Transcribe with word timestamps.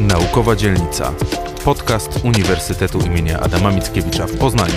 Naukowa 0.00 0.56
Dzielnica. 0.56 1.14
Podcast 1.64 2.24
Uniwersytetu 2.24 2.98
imienia 3.06 3.40
Adama 3.40 3.72
Mickiewicza 3.72 4.26
w 4.26 4.38
Poznaniu. 4.38 4.74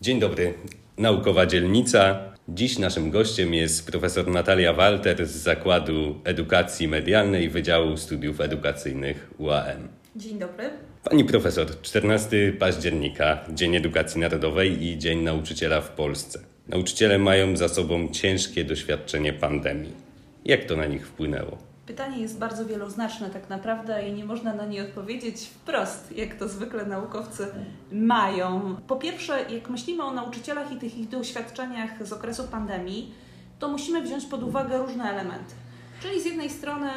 Dzień 0.00 0.20
dobry. 0.20 0.54
Naukowa 0.98 1.46
Dzielnica. 1.46 2.20
Dziś 2.48 2.78
naszym 2.78 3.10
gościem 3.10 3.54
jest 3.54 3.86
profesor 3.86 4.28
Natalia 4.28 4.72
Walter 4.72 5.26
z 5.26 5.30
Zakładu 5.30 6.20
Edukacji 6.24 6.88
Medialnej 6.88 7.50
Wydziału 7.50 7.96
Studiów 7.96 8.40
Edukacyjnych 8.40 9.30
UAM. 9.38 9.88
Dzień 10.16 10.38
dobry. 10.38 10.70
Pani 11.04 11.24
profesor, 11.24 11.80
14 11.82 12.52
października, 12.58 13.44
Dzień 13.50 13.76
Edukacji 13.76 14.20
Narodowej 14.20 14.84
i 14.84 14.98
Dzień 14.98 15.22
Nauczyciela 15.22 15.80
w 15.80 15.90
Polsce. 15.90 16.53
Nauczyciele 16.68 17.18
mają 17.18 17.56
za 17.56 17.68
sobą 17.68 18.08
ciężkie 18.08 18.64
doświadczenie 18.64 19.32
pandemii. 19.32 19.92
Jak 20.44 20.64
to 20.64 20.76
na 20.76 20.86
nich 20.86 21.06
wpłynęło? 21.06 21.58
Pytanie 21.86 22.18
jest 22.18 22.38
bardzo 22.38 22.66
wieloznaczne 22.66 23.30
tak 23.30 23.50
naprawdę 23.50 24.08
i 24.08 24.12
nie 24.12 24.24
można 24.24 24.54
na 24.54 24.66
nie 24.66 24.82
odpowiedzieć 24.82 25.40
wprost, 25.40 26.12
jak 26.16 26.34
to 26.34 26.48
zwykle 26.48 26.86
naukowcy 26.86 27.46
mają. 27.92 28.76
Po 28.86 28.96
pierwsze, 28.96 29.44
jak 29.50 29.70
myślimy 29.70 30.02
o 30.02 30.10
nauczycielach 30.10 30.72
i 30.72 30.76
tych 30.76 30.98
ich 30.98 31.08
doświadczeniach 31.08 32.06
z 32.06 32.12
okresu 32.12 32.44
pandemii, 32.44 33.14
to 33.58 33.68
musimy 33.68 34.02
wziąć 34.02 34.24
pod 34.24 34.42
uwagę 34.42 34.78
różne 34.78 35.04
elementy. 35.04 35.54
Czyli 36.02 36.22
z 36.22 36.24
jednej 36.24 36.50
strony 36.50 36.90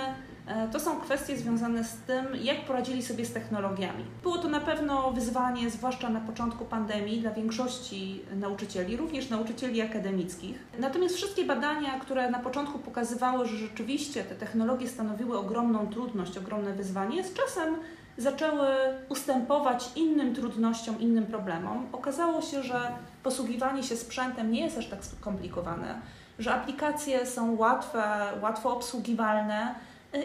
to 0.72 0.80
są 0.80 1.00
kwestie 1.00 1.38
związane 1.38 1.84
z 1.84 1.94
tym, 1.94 2.26
jak 2.42 2.66
poradzili 2.66 3.04
sobie 3.04 3.26
z 3.26 3.34
technologiami. 3.34 4.04
Było 4.24 4.38
to 4.38 4.48
na 4.48 4.60
pewno 4.60 5.12
wyzwanie, 5.12 5.70
zwłaszcza 5.70 6.10
na 6.10 6.20
początku 6.20 6.66
pandemii, 6.66 7.22
dla 7.22 7.32
większości 7.32 8.22
nauczycieli, 8.36 8.98
również 8.98 9.30
nauczycieli 9.30 9.82
akademickich. 9.82 10.60
Natomiast 10.80 11.16
wszystkie 11.16 11.46
badania, 11.46 12.00
które 12.00 12.32
na 12.32 12.40
początku 12.40 12.80
pokazywały, 12.80 13.48
że 13.48 13.58
rzeczywiście 13.58 14.24
te 14.24 14.36
technologie 14.36 14.88
stanowiły 14.88 15.38
ogromną 15.38 15.88
trudność, 15.88 16.38
ogromne 16.38 16.74
wyzwanie, 16.74 17.24
z 17.24 17.34
czasem 17.34 17.76
zaczęły 18.18 18.68
ustępować 19.10 19.90
innym 19.96 20.36
trudnościom, 20.36 21.00
innym 21.00 21.26
problemom. 21.26 21.86
Okazało 21.92 22.42
się, 22.42 22.64
że 22.64 22.82
posługiwanie 23.24 23.84
się 23.84 23.96
sprzętem 23.96 24.52
nie 24.52 24.62
jest 24.62 24.78
aż 24.78 24.88
tak 24.88 25.06
skomplikowane, 25.06 26.02
że 26.40 26.54
aplikacje 26.54 27.26
są 27.26 27.56
łatwe, 27.56 28.04
łatwo 28.42 28.74
obsługiwalne 28.74 29.76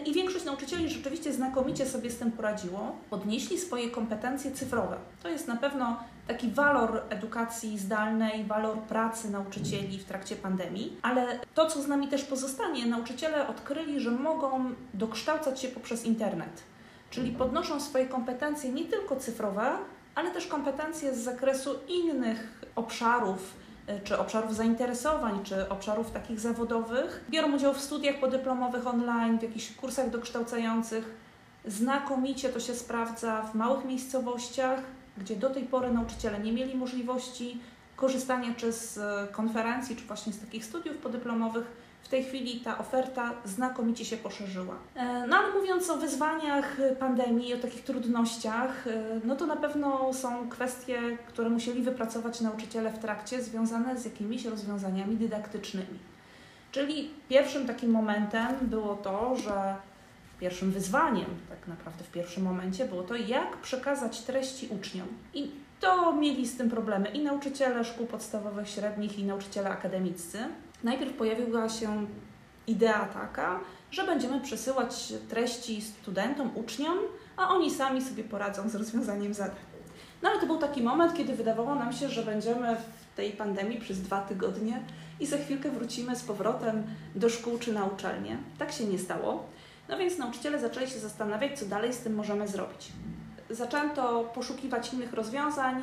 i 0.06 0.12
większość 0.12 0.44
nauczycieli 0.44 0.90
rzeczywiście 0.90 1.32
znakomicie 1.32 1.86
sobie 1.86 2.10
z 2.10 2.18
tym 2.18 2.32
poradziło. 2.32 2.96
Podnieśli 3.10 3.58
swoje 3.58 3.90
kompetencje 3.90 4.52
cyfrowe. 4.52 4.96
To 5.22 5.28
jest 5.28 5.48
na 5.48 5.56
pewno 5.56 5.96
taki 6.26 6.50
walor 6.50 7.02
edukacji 7.10 7.78
zdalnej, 7.78 8.44
walor 8.44 8.78
pracy 8.78 9.30
nauczycieli 9.30 9.98
w 9.98 10.04
trakcie 10.04 10.36
pandemii, 10.36 10.96
ale 11.02 11.40
to, 11.54 11.66
co 11.66 11.82
z 11.82 11.88
nami 11.88 12.08
też 12.08 12.24
pozostanie, 12.24 12.86
nauczyciele 12.86 13.48
odkryli, 13.48 14.00
że 14.00 14.10
mogą 14.10 14.74
dokształcać 14.94 15.60
się 15.60 15.68
poprzez 15.68 16.04
internet. 16.04 16.62
Czyli 17.10 17.30
podnoszą 17.30 17.80
swoje 17.80 18.06
kompetencje 18.06 18.72
nie 18.72 18.84
tylko 18.84 19.16
cyfrowe, 19.16 19.70
ale 20.14 20.30
też 20.30 20.46
kompetencje 20.46 21.14
z 21.14 21.18
zakresu 21.18 21.70
innych 21.88 22.62
obszarów 22.76 23.54
czy 24.04 24.18
obszarów 24.18 24.56
zainteresowań, 24.56 25.44
czy 25.44 25.68
obszarów 25.68 26.10
takich 26.10 26.40
zawodowych. 26.40 27.24
Biorą 27.30 27.52
udział 27.52 27.74
w 27.74 27.80
studiach 27.80 28.20
podyplomowych 28.20 28.86
online, 28.86 29.38
w 29.38 29.42
jakichś 29.42 29.72
kursach 29.72 30.10
dokształcających. 30.10 31.14
Znakomicie 31.64 32.48
to 32.48 32.60
się 32.60 32.74
sprawdza 32.74 33.42
w 33.42 33.54
małych 33.54 33.84
miejscowościach, 33.84 34.80
gdzie 35.18 35.36
do 35.36 35.50
tej 35.50 35.64
pory 35.64 35.92
nauczyciele 35.92 36.38
nie 36.38 36.52
mieli 36.52 36.76
możliwości 36.76 37.60
korzystania 37.96 38.54
czy 38.56 38.72
z 38.72 39.00
konferencji, 39.30 39.96
czy 39.96 40.04
właśnie 40.04 40.32
z 40.32 40.40
takich 40.40 40.64
studiów 40.64 40.96
podyplomowych 40.96 41.66
w 42.02 42.08
tej 42.08 42.24
chwili 42.24 42.60
ta 42.60 42.78
oferta 42.78 43.32
znakomicie 43.44 44.04
się 44.04 44.16
poszerzyła. 44.16 44.74
E, 44.94 45.26
no 45.26 45.36
ale 45.36 45.54
mówiąc 45.54 45.90
o 45.90 45.96
wyzwaniach 45.96 46.76
pandemii, 46.98 47.54
o 47.54 47.58
takich 47.58 47.84
trudnościach, 47.84 48.86
e, 48.86 49.20
no 49.24 49.36
to 49.36 49.46
na 49.46 49.56
pewno 49.56 50.14
są 50.14 50.48
kwestie, 50.48 51.00
które 51.28 51.50
musieli 51.50 51.82
wypracować 51.82 52.40
nauczyciele 52.40 52.92
w 52.92 52.98
trakcie, 52.98 53.42
związane 53.42 53.98
z 53.98 54.04
jakimiś 54.04 54.44
rozwiązaniami 54.44 55.16
dydaktycznymi. 55.16 55.98
Czyli 56.72 57.10
pierwszym 57.28 57.66
takim 57.66 57.90
momentem 57.90 58.56
było 58.62 58.94
to, 58.94 59.36
że 59.36 59.76
pierwszym 60.40 60.70
wyzwaniem, 60.70 61.26
tak 61.48 61.68
naprawdę 61.68 62.04
w 62.04 62.10
pierwszym 62.10 62.42
momencie, 62.42 62.84
było 62.84 63.02
to, 63.02 63.16
jak 63.16 63.56
przekazać 63.56 64.20
treści 64.20 64.68
uczniom. 64.70 65.06
I 65.34 65.50
to 65.80 66.12
mieli 66.12 66.46
z 66.46 66.56
tym 66.56 66.70
problemy 66.70 67.08
i 67.08 67.24
nauczyciele 67.24 67.84
szkół 67.84 68.06
podstawowych, 68.06 68.68
średnich, 68.68 69.18
i 69.18 69.24
nauczyciele 69.24 69.70
akademiccy 69.70 70.38
najpierw 70.84 71.12
pojawiła 71.12 71.68
się 71.68 72.06
idea 72.66 73.04
taka, 73.04 73.60
że 73.90 74.04
będziemy 74.04 74.40
przesyłać 74.40 75.12
treści 75.28 75.82
studentom, 75.82 76.50
uczniom, 76.54 76.98
a 77.36 77.48
oni 77.48 77.70
sami 77.70 78.02
sobie 78.02 78.24
poradzą 78.24 78.68
z 78.68 78.74
rozwiązaniem 78.74 79.34
zadań. 79.34 79.56
No 80.22 80.30
ale 80.30 80.40
to 80.40 80.46
był 80.46 80.58
taki 80.58 80.82
moment, 80.82 81.14
kiedy 81.14 81.34
wydawało 81.34 81.74
nam 81.74 81.92
się, 81.92 82.08
że 82.08 82.22
będziemy 82.22 82.76
w 82.76 83.16
tej 83.16 83.32
pandemii 83.32 83.80
przez 83.80 84.00
dwa 84.00 84.20
tygodnie 84.20 84.82
i 85.20 85.26
za 85.26 85.36
chwilkę 85.36 85.70
wrócimy 85.70 86.16
z 86.16 86.22
powrotem 86.22 86.82
do 87.14 87.28
szkół 87.28 87.58
czy 87.58 87.72
na 87.72 87.84
uczelnię. 87.84 88.36
Tak 88.58 88.72
się 88.72 88.84
nie 88.84 88.98
stało. 88.98 89.46
No 89.88 89.98
więc 89.98 90.18
nauczyciele 90.18 90.60
zaczęli 90.60 90.86
się 90.86 90.98
zastanawiać, 90.98 91.58
co 91.58 91.66
dalej 91.66 91.92
z 91.92 91.98
tym 91.98 92.14
możemy 92.14 92.48
zrobić. 92.48 92.92
Zaczęto 93.50 94.30
poszukiwać 94.34 94.92
innych 94.92 95.12
rozwiązań, 95.12 95.82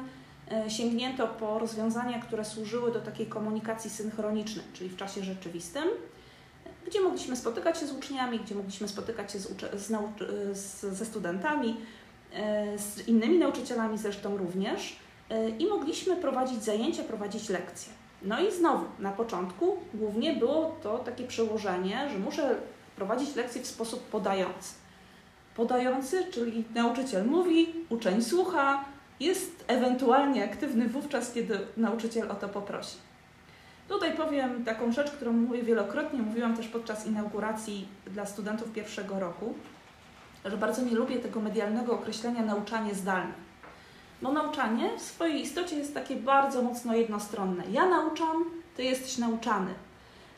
sięgnięto 0.68 1.28
po 1.28 1.60
rozwiązania, 1.60 2.20
które 2.20 2.46
służyły 2.46 2.92
do 2.92 3.00
takiej 3.00 3.26
komunikacji 3.26 3.90
synchronicznej, 3.90 4.66
czyli 4.74 4.90
w 4.90 4.96
czasie 4.96 5.24
rzeczywistym, 5.24 5.84
gdzie 6.88 7.02
mogliśmy 7.02 7.36
spotykać 7.36 7.80
się 7.80 7.88
z 7.88 7.92
uczniami, 7.92 8.40
gdzie 8.40 8.56
mogliśmy 8.56 8.88
spotykać 8.88 9.32
się 9.32 9.40
z, 9.40 9.48
z 9.74 9.92
z, 10.54 10.80
ze 10.82 11.06
studentami, 11.06 11.78
e, 12.34 12.80
z 12.80 13.08
innymi 13.08 13.38
nauczycielami 13.38 13.98
zresztą 13.98 14.38
również 14.38 14.96
e, 15.30 15.50
i 15.50 15.68
mogliśmy 15.68 16.16
prowadzić 16.16 16.64
zajęcia, 16.64 17.04
prowadzić 17.04 17.50
lekcje. 17.50 17.94
No 18.22 18.42
i 18.42 18.52
znowu, 18.52 18.86
na 19.00 19.12
początku 19.12 19.78
głównie 19.94 20.34
było 20.34 20.76
to 20.84 20.98
takie 20.98 21.24
przełożenie, 21.24 22.10
że 22.12 22.20
muszę 22.20 22.56
prowadzić 22.96 23.36
lekcje 23.36 23.62
w 23.62 23.68
sposób 23.68 24.04
podający. 24.04 24.74
Podający, 25.56 26.32
czyli 26.32 26.64
nauczyciel 26.76 27.26
mówi, 27.26 27.74
uczeń 27.90 28.22
słucha, 28.22 28.86
jest 29.20 29.66
ewentualnie 29.68 30.44
aktywny 30.44 30.88
wówczas, 30.88 31.34
kiedy 31.34 31.60
nauczyciel 31.78 32.32
o 32.32 32.36
to 32.36 32.50
poprosi. 32.50 32.98
Tutaj 33.88 34.18
powiem 34.18 34.66
taką 34.66 34.92
rzecz, 34.92 35.12
którą 35.12 35.34
mówię 35.34 35.64
wielokrotnie, 35.64 36.22
mówiłam 36.22 36.58
też 36.58 36.68
podczas 36.68 37.08
inauguracji 37.08 37.88
dla 38.08 38.26
studentów 38.26 38.72
pierwszego 38.72 39.20
roku, 39.20 39.54
że 40.46 40.58
bardzo 40.58 40.82
nie 40.82 40.92
lubię 40.92 41.20
tego 41.20 41.40
medialnego 41.40 41.94
określenia 41.94 42.42
nauczanie 42.46 42.96
zdalne. 42.96 43.34
Bo 44.22 44.32
nauczanie 44.32 44.90
w 44.98 45.02
swojej 45.02 45.42
istocie 45.42 45.76
jest 45.76 45.94
takie 45.94 46.16
bardzo 46.16 46.62
mocno 46.62 46.96
jednostronne. 46.96 47.64
Ja 47.72 47.90
nauczam, 47.90 48.46
ty 48.78 48.84
jesteś 48.84 49.18
nauczany. 49.18 49.74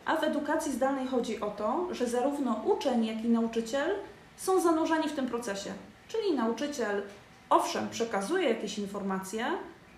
A 0.06 0.16
w 0.16 0.24
edukacji 0.24 0.72
zdalnej 0.72 1.08
chodzi 1.08 1.42
o 1.42 1.52
to, 1.52 1.88
że 1.92 2.08
zarówno 2.08 2.62
uczeń, 2.66 3.06
jak 3.06 3.26
i 3.26 3.30
nauczyciel 3.30 3.96
są 4.38 4.62
zanurzeni 4.62 5.10
w 5.10 5.16
tym 5.16 5.28
procesie. 5.28 5.74
Czyli 6.08 6.34
nauczyciel 6.36 7.02
owszem, 7.52 7.90
przekazuje 7.90 8.50
jakieś 8.50 8.78
informacje, 8.80 9.46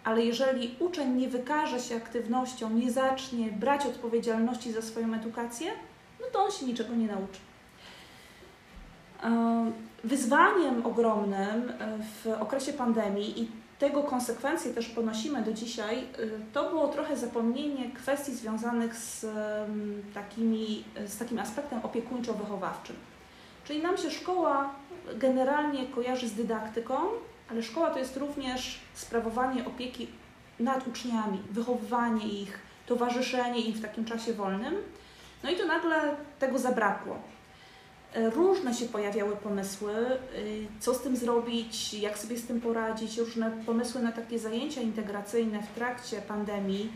ale 0.04 0.26
jeżeli 0.26 0.76
uczeń 0.80 1.16
nie 1.16 1.28
wykaże 1.30 1.80
się 1.80 1.96
aktywnością, 1.96 2.70
nie 2.70 2.92
zacznie 2.92 3.52
brać 3.52 3.86
odpowiedzialności 3.86 4.72
za 4.72 4.82
swoją 4.82 5.14
edukację, 5.14 5.72
no 6.22 6.26
to 6.32 6.44
on 6.44 6.52
się 6.52 6.66
niczego 6.66 6.96
nie 6.96 7.08
nauczy. 7.08 7.40
Wyzwaniem 10.04 10.86
ogromnym 10.86 11.70
e, 11.70 11.98
w 12.24 12.42
okresie 12.42 12.74
pandemii 12.74 13.42
i 13.42 13.52
tego 13.80 14.04
konsekwencje 14.04 14.74
też 14.74 14.90
ponosimy 14.90 15.42
do 15.42 15.54
dzisiaj, 15.54 15.98
e, 15.98 16.04
to 16.54 16.70
było 16.70 16.88
trochę 16.88 17.18
zapomnienie 17.18 17.92
kwestii 17.92 18.34
związanych 18.34 18.96
z, 18.96 19.26
takimi, 20.14 20.84
z 21.08 21.18
takim 21.18 21.40
aspektem 21.40 21.80
opiekuńczo-wychowawczym. 21.80 22.96
Czyli 23.66 23.82
nam 23.82 23.98
się 23.98 24.12
szkoła 24.12 24.70
generalnie 25.16 25.86
kojarzy 25.86 26.28
z 26.28 26.34
dydaktyką, 26.34 26.96
ale 27.54 27.64
szkoła 27.64 27.90
to 27.90 28.00
jest 28.00 28.18
również 28.18 28.80
sprawowanie 28.94 29.66
opieki 29.66 30.08
nad 30.60 30.88
uczniami, 30.88 31.42
wychowywanie 31.52 32.28
ich, 32.28 32.60
towarzyszenie 32.86 33.62
im 33.62 33.74
w 33.74 33.82
takim 33.82 34.06
czasie 34.06 34.34
wolnym. 34.34 34.76
No 35.44 35.52
i 35.52 35.56
tu 35.56 35.68
nagle 35.68 36.16
tego 36.40 36.60
zabrakło. 36.60 37.20
E, 38.14 38.30
różne 38.30 38.74
się 38.74 38.86
pojawiały 38.86 39.36
pomysły, 39.36 39.94
e, 39.94 40.20
co 40.80 40.94
z 40.94 41.02
tym 41.02 41.18
zrobić, 41.18 41.94
jak 41.94 42.18
sobie 42.18 42.38
z 42.38 42.48
tym 42.48 42.62
poradzić, 42.62 43.18
różne 43.18 43.52
pomysły 43.66 44.02
na 44.02 44.12
takie 44.12 44.40
zajęcia 44.40 44.82
integracyjne 44.82 45.64
w 45.64 45.76
trakcie 45.76 46.22
pandemii, 46.22 46.92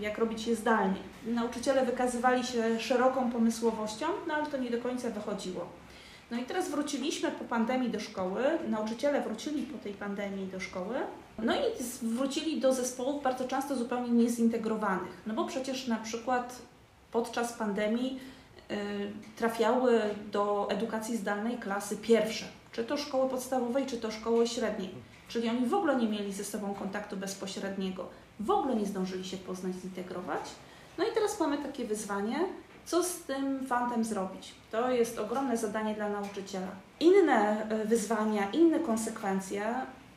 jak 0.00 0.18
robić 0.18 0.46
je 0.46 0.56
zdalnie. 0.56 1.00
Nauczyciele 1.26 1.86
wykazywali 1.86 2.44
się 2.44 2.80
szeroką 2.80 3.30
pomysłowością, 3.30 4.06
no 4.28 4.34
ale 4.34 4.46
to 4.46 4.58
nie 4.58 4.70
do 4.70 4.78
końca 4.78 5.10
wychodziło. 5.10 5.79
No 6.30 6.38
i 6.38 6.42
teraz 6.44 6.70
wróciliśmy 6.70 7.30
po 7.30 7.44
pandemii 7.44 7.90
do 7.90 8.00
szkoły, 8.00 8.42
nauczyciele 8.68 9.20
wrócili 9.20 9.62
po 9.62 9.78
tej 9.78 9.94
pandemii 9.94 10.46
do 10.46 10.60
szkoły. 10.60 10.94
No 11.38 11.54
i 11.54 11.58
wrócili 12.02 12.60
do 12.60 12.74
zespołów 12.74 13.22
bardzo 13.22 13.48
często 13.48 13.76
zupełnie 13.76 14.10
niezintegrowanych, 14.10 15.22
no 15.26 15.34
bo 15.34 15.44
przecież 15.44 15.86
na 15.86 15.96
przykład 15.96 16.62
podczas 17.12 17.52
pandemii 17.52 18.20
y, 18.70 18.76
trafiały 19.36 20.00
do 20.32 20.70
edukacji 20.70 21.16
zdalnej 21.16 21.58
klasy 21.58 21.96
pierwsze, 21.96 22.44
czy 22.72 22.84
to 22.84 22.96
szkoły 22.96 23.30
podstawowej, 23.30 23.86
czy 23.86 23.96
to 23.96 24.10
szkoły 24.10 24.46
średniej. 24.46 24.90
Czyli 25.28 25.48
oni 25.48 25.66
w 25.66 25.74
ogóle 25.74 25.96
nie 25.96 26.08
mieli 26.08 26.32
ze 26.32 26.44
sobą 26.44 26.74
kontaktu 26.74 27.16
bezpośredniego, 27.16 28.08
w 28.40 28.50
ogóle 28.50 28.76
nie 28.76 28.86
zdążyli 28.86 29.24
się 29.24 29.36
poznać, 29.36 29.74
zintegrować. 29.74 30.42
No 30.98 31.04
i 31.04 31.12
teraz 31.14 31.40
mamy 31.40 31.58
takie 31.58 31.84
wyzwanie, 31.84 32.44
co 32.90 33.02
z 33.02 33.22
tym 33.22 33.66
fantem 33.66 34.04
zrobić. 34.04 34.54
To 34.70 34.90
jest 34.90 35.18
ogromne 35.18 35.56
zadanie 35.56 35.94
dla 35.94 36.08
nauczyciela. 36.08 36.66
Inne 37.00 37.68
e, 37.70 37.84
wyzwania, 37.84 38.50
inne 38.50 38.80
konsekwencje 38.80 39.74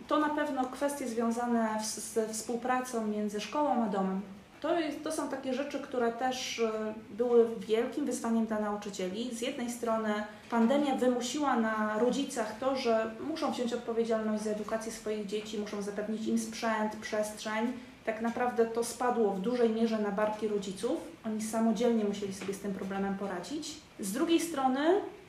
to 0.08 0.20
na 0.20 0.30
pewno 0.30 0.66
kwestie 0.66 1.08
związane 1.08 1.80
ze 2.14 2.28
współpracą 2.28 3.08
między 3.08 3.42
szkołą 3.42 3.84
a 3.84 3.90
domem. 3.90 4.22
To, 4.62 4.80
jest, 4.80 5.04
to 5.04 5.12
są 5.12 5.30
takie 5.30 5.54
rzeczy, 5.54 5.80
które 5.80 6.12
też 6.12 6.60
e, 6.60 6.94
były 7.10 7.48
wielkim 7.60 8.06
wyzwaniem 8.06 8.46
dla 8.46 8.60
nauczycieli. 8.60 9.36
Z 9.36 9.42
jednej 9.42 9.72
strony 9.72 10.14
pandemia 10.50 10.96
wymusiła 10.96 11.56
na 11.56 12.00
rodzicach 12.00 12.60
to, 12.60 12.76
że 12.76 13.12
muszą 13.28 13.52
wziąć 13.52 13.74
odpowiedzialność 13.74 14.44
za 14.44 14.52
edukację 14.52 14.92
swoich 14.92 15.26
dzieci, 15.26 15.60
muszą 15.60 15.82
zapewnić 15.82 16.28
im 16.28 16.40
sprzęt, 16.40 16.96
przestrzeń. 17.02 17.74
Tak 18.06 18.22
naprawdę 18.22 18.66
to 18.66 18.84
spadło 18.84 19.32
w 19.32 19.42
dużej 19.42 19.70
mierze 19.70 20.00
na 20.00 20.12
barki 20.12 20.48
rodziców. 20.48 20.98
Oni 21.26 21.42
samodzielnie 21.42 22.04
musieli 22.04 22.34
sobie 22.34 22.54
z 22.54 22.60
tym 22.60 22.74
problemem 22.74 23.18
poradzić. 23.18 23.76
Z 24.00 24.12
drugiej 24.12 24.40
strony 24.40 24.80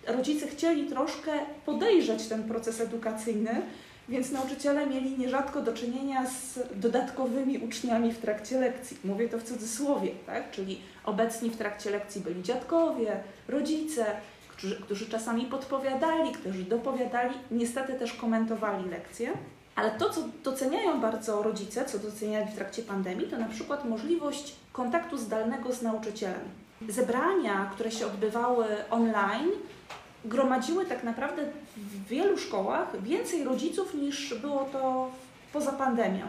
rodzice 0.06 0.46
chcieli 0.46 0.86
troszkę 0.86 1.32
podejrzeć 1.66 2.26
ten 2.26 2.44
proces 2.44 2.80
edukacyjny, 2.80 3.62
więc 4.08 4.30
nauczyciele 4.30 4.86
mieli 4.86 5.18
nierzadko 5.18 5.60
do 5.60 5.72
czynienia 5.72 6.26
z 6.26 6.58
dodatkowymi 6.74 7.58
uczniami 7.58 8.12
w 8.12 8.18
trakcie 8.18 8.60
lekcji. 8.60 8.96
Mówię 9.04 9.28
to 9.28 9.38
w 9.38 9.42
cudzysłowie, 9.42 10.10
tak? 10.26 10.50
czyli 10.50 10.80
obecni 11.04 11.50
w 11.50 11.56
trakcie 11.56 11.90
lekcji 11.90 12.20
byli 12.20 12.42
dziadkowie, 12.42 13.20
rodzice, 13.48 14.06
którzy, 14.48 14.80
którzy 14.80 15.08
czasami 15.08 15.46
podpowiadali, 15.46 16.32
którzy 16.32 16.64
dopowiadali, 16.64 17.34
niestety 17.50 17.94
też 17.94 18.12
komentowali 18.12 18.90
lekcje. 18.90 19.32
Ale 19.76 19.90
to, 19.90 20.10
co 20.10 20.20
doceniają 20.44 21.00
bardzo 21.00 21.42
rodzice, 21.42 21.84
co 21.84 21.98
doceniali 21.98 22.52
w 22.52 22.54
trakcie 22.54 22.82
pandemii, 22.82 23.26
to 23.26 23.38
na 23.38 23.48
przykład 23.48 23.84
możliwość 23.84 24.54
kontaktu 24.72 25.18
zdalnego 25.18 25.72
z 25.72 25.82
nauczycielem. 25.82 26.40
Zebrania, 26.88 27.70
które 27.74 27.90
się 27.90 28.06
odbywały 28.06 28.66
online, 28.90 29.50
gromadziły 30.24 30.86
tak 30.86 31.04
naprawdę 31.04 31.42
w 31.76 32.06
wielu 32.06 32.38
szkołach 32.38 33.02
więcej 33.02 33.44
rodziców 33.44 33.94
niż 33.94 34.34
było 34.34 34.64
to 34.64 35.10
poza 35.52 35.72
pandemią. 35.72 36.26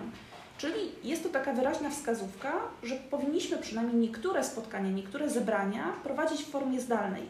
Czyli 0.58 0.92
jest 1.04 1.24
to 1.24 1.30
taka 1.30 1.54
wyraźna 1.54 1.90
wskazówka, 1.90 2.54
że 2.84 2.96
powinniśmy 2.96 3.58
przynajmniej 3.58 3.98
niektóre 3.98 4.44
spotkania, 4.44 4.90
niektóre 4.90 5.30
zebrania 5.30 5.94
prowadzić 6.04 6.44
w 6.44 6.50
formie 6.50 6.82
zdalnej. 6.82 7.24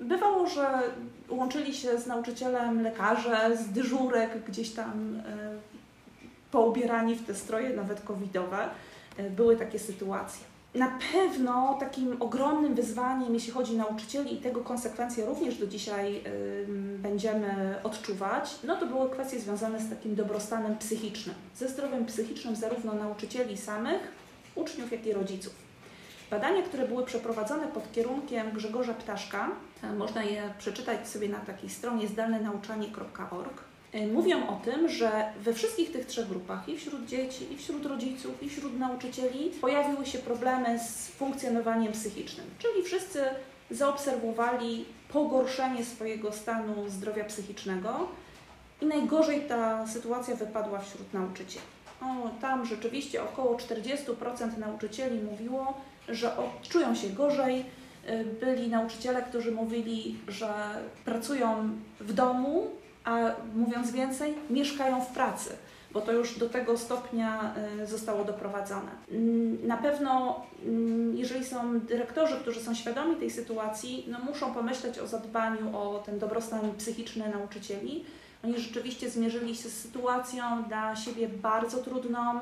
Bywało, 0.00 0.46
że 0.46 0.66
łączyli 1.28 1.74
się 1.74 1.98
z 1.98 2.06
nauczycielem 2.06 2.82
lekarze, 2.82 3.56
z 3.56 3.68
dyżurek, 3.68 4.44
gdzieś 4.48 4.70
tam 4.70 5.16
y, 5.16 5.20
poubierani 6.50 7.14
w 7.14 7.26
te 7.26 7.34
stroje, 7.34 7.76
nawet 7.76 8.00
covidowe. 8.00 8.68
Y, 9.20 9.30
były 9.30 9.56
takie 9.56 9.78
sytuacje. 9.78 10.46
Na 10.74 10.98
pewno 11.12 11.76
takim 11.80 12.22
ogromnym 12.22 12.74
wyzwaniem, 12.74 13.34
jeśli 13.34 13.52
chodzi 13.52 13.74
o 13.74 13.78
nauczycieli 13.78 14.34
i 14.34 14.40
tego 14.40 14.60
konsekwencje 14.60 15.26
również 15.26 15.58
do 15.58 15.66
dzisiaj 15.66 16.22
będziemy 16.98 17.74
odczuwać, 17.82 18.56
no 18.64 18.76
to 18.76 18.86
były 18.86 19.10
kwestie 19.10 19.40
związane 19.40 19.80
z 19.80 19.90
takim 19.90 20.14
dobrostanem 20.14 20.78
psychicznym, 20.78 21.34
ze 21.56 21.68
zdrowiem 21.68 22.06
psychicznym 22.06 22.56
zarówno 22.56 22.94
nauczycieli 22.94 23.56
samych, 23.56 24.00
uczniów, 24.54 24.92
jak 24.92 25.06
i 25.06 25.12
rodziców. 25.12 25.54
Badania, 26.30 26.62
które 26.62 26.88
były 26.88 27.04
przeprowadzone 27.04 27.66
pod 27.66 27.92
kierunkiem 27.92 28.50
Grzegorza 28.50 28.94
Ptaszka, 28.94 29.48
można 29.96 30.22
je 30.22 30.54
przeczytać 30.58 31.08
sobie 31.08 31.28
na 31.28 31.38
takiej 31.38 31.70
stronie 31.70 32.08
zdalnenauczanie.org, 32.08 33.62
mówią 34.12 34.48
o 34.48 34.60
tym, 34.64 34.88
że 34.88 35.32
we 35.40 35.54
wszystkich 35.54 35.92
tych 35.92 36.06
trzech 36.06 36.28
grupach, 36.28 36.68
i 36.68 36.78
wśród 36.78 37.06
dzieci, 37.06 37.52
i 37.52 37.56
wśród 37.56 37.86
rodziców, 37.86 38.42
i 38.42 38.48
wśród 38.48 38.78
nauczycieli, 38.78 39.50
pojawiły 39.60 40.06
się 40.06 40.18
problemy 40.18 40.78
z 40.78 41.08
funkcjonowaniem 41.08 41.92
psychicznym. 41.92 42.46
Czyli 42.58 42.82
wszyscy 42.82 43.22
zaobserwowali 43.70 44.84
pogorszenie 45.12 45.84
swojego 45.84 46.32
stanu 46.32 46.88
zdrowia 46.88 47.24
psychicznego 47.24 48.08
i 48.80 48.86
najgorzej 48.86 49.40
ta 49.40 49.86
sytuacja 49.86 50.36
wypadła 50.36 50.78
wśród 50.78 51.14
nauczycieli. 51.14 51.66
O, 52.00 52.30
tam 52.40 52.66
rzeczywiście 52.66 53.22
około 53.22 53.56
40% 53.56 54.58
nauczycieli 54.58 55.20
mówiło, 55.22 55.80
że 56.08 56.32
czują 56.68 56.94
się 56.94 57.08
gorzej. 57.08 57.64
Y, 58.08 58.24
byli 58.40 58.68
nauczyciele, 58.68 59.22
którzy 59.22 59.52
mówili, 59.52 60.16
że 60.28 60.48
pracują 61.04 61.70
w 62.00 62.12
domu, 62.12 62.70
a 63.08 63.34
mówiąc 63.54 63.90
więcej, 63.90 64.34
mieszkają 64.50 65.00
w 65.00 65.06
pracy, 65.06 65.50
bo 65.92 66.00
to 66.00 66.12
już 66.12 66.38
do 66.38 66.48
tego 66.48 66.78
stopnia 66.78 67.54
y, 67.82 67.86
zostało 67.86 68.24
doprowadzone. 68.24 68.90
Mm, 69.12 69.66
na 69.66 69.76
pewno, 69.76 70.40
mm, 70.64 71.16
jeżeli 71.16 71.44
są 71.44 71.80
dyrektorzy, 71.80 72.36
którzy 72.36 72.60
są 72.60 72.74
świadomi 72.74 73.16
tej 73.16 73.30
sytuacji, 73.30 74.04
no 74.08 74.18
muszą 74.18 74.54
pomyśleć 74.54 74.98
o 74.98 75.06
zadbaniu 75.06 75.76
o 75.76 76.02
ten 76.06 76.18
dobrostan 76.18 76.74
psychiczny 76.78 77.28
nauczycieli. 77.28 78.04
Oni 78.44 78.58
rzeczywiście 78.58 79.10
zmierzyli 79.10 79.56
się 79.56 79.68
z 79.68 79.80
sytuacją 79.80 80.64
dla 80.68 80.96
siebie 80.96 81.28
bardzo 81.28 81.78
trudną, 81.78 82.40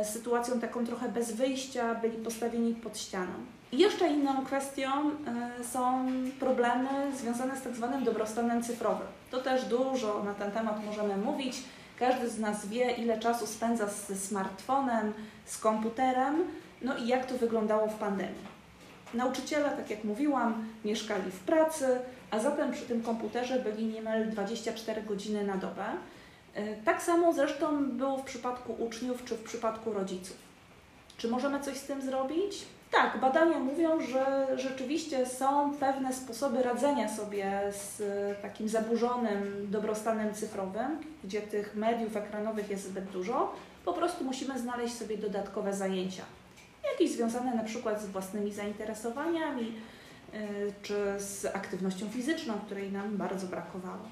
y, 0.00 0.04
sytuacją 0.04 0.60
taką 0.60 0.86
trochę 0.86 1.08
bez 1.08 1.32
wyjścia, 1.32 1.94
byli 1.94 2.16
postawieni 2.16 2.74
pod 2.74 2.98
ścianą. 2.98 3.32
Jeszcze 3.72 4.08
inną 4.08 4.44
kwestią 4.44 4.88
e, 4.90 5.64
są 5.64 6.06
problemy 6.40 6.88
związane 7.16 7.56
z 7.56 7.62
tak 7.62 7.74
zwanym 7.74 8.04
dobrostanem 8.04 8.62
cyfrowym. 8.62 9.06
To 9.30 9.40
też 9.40 9.64
dużo 9.64 10.24
na 10.24 10.34
ten 10.34 10.52
temat 10.52 10.84
możemy 10.84 11.16
mówić. 11.16 11.56
Każdy 11.98 12.30
z 12.30 12.38
nas 12.38 12.66
wie, 12.66 12.90
ile 12.90 13.18
czasu 13.18 13.46
spędza 13.46 13.86
ze 13.86 14.16
smartfonem, 14.16 15.14
z 15.44 15.58
komputerem, 15.58 16.44
no 16.82 16.96
i 16.96 17.08
jak 17.08 17.26
to 17.26 17.38
wyglądało 17.38 17.86
w 17.86 17.94
pandemii. 17.94 18.56
Nauczyciele, 19.14 19.70
tak 19.70 19.90
jak 19.90 20.04
mówiłam, 20.04 20.68
mieszkali 20.84 21.30
w 21.30 21.40
pracy, 21.40 21.86
a 22.30 22.38
zatem 22.38 22.72
przy 22.72 22.82
tym 22.82 23.02
komputerze 23.02 23.58
byli 23.58 23.86
niemal 23.86 24.30
24 24.30 25.02
godziny 25.02 25.44
na 25.44 25.56
dobę. 25.56 25.84
E, 26.54 26.76
tak 26.76 27.02
samo 27.02 27.32
zresztą 27.32 27.90
było 27.90 28.18
w 28.18 28.24
przypadku 28.24 28.72
uczniów 28.72 29.24
czy 29.24 29.34
w 29.34 29.42
przypadku 29.42 29.92
rodziców. 29.92 30.36
Czy 31.16 31.28
możemy 31.28 31.60
coś 31.60 31.76
z 31.76 31.86
tym 31.86 32.02
zrobić? 32.02 32.66
Tak, 32.90 33.20
badania 33.20 33.58
mówią, 33.58 34.00
że 34.00 34.46
rzeczywiście 34.58 35.26
są 35.26 35.76
pewne 35.80 36.12
sposoby 36.12 36.62
radzenia 36.62 37.16
sobie 37.16 37.62
z 37.70 38.02
takim 38.42 38.68
zaburzonym 38.68 39.66
dobrostanem 39.70 40.34
cyfrowym, 40.34 40.98
gdzie 41.24 41.42
tych 41.42 41.74
mediów 41.74 42.16
ekranowych 42.16 42.70
jest 42.70 42.88
zbyt 42.88 43.04
dużo. 43.04 43.52
Po 43.84 43.92
prostu 43.92 44.24
musimy 44.24 44.58
znaleźć 44.58 44.94
sobie 44.94 45.18
dodatkowe 45.18 45.72
zajęcia. 45.72 46.22
Jakieś 46.92 47.10
związane 47.10 47.54
na 47.54 47.64
przykład 47.64 48.02
z 48.02 48.06
własnymi 48.06 48.52
zainteresowaniami, 48.52 49.72
y, 50.34 50.38
czy 50.82 50.94
z 51.18 51.44
aktywnością 51.44 52.08
fizyczną, 52.08 52.54
której 52.66 52.92
nam 52.92 53.16
bardzo 53.16 53.46
brakowało. 53.46 54.08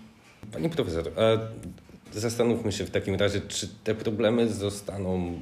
Pani 0.52 0.70
profesor, 0.70 1.04
zastanówmy 2.12 2.72
się 2.72 2.84
w 2.84 2.90
takim 2.90 3.14
razie, 3.14 3.40
czy 3.40 3.68
te 3.84 3.94
problemy 3.94 4.48
zostaną 4.48 5.32